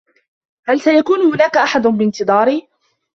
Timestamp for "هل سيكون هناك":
0.67-1.57